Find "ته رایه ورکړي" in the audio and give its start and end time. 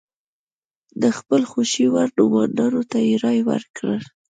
2.91-3.97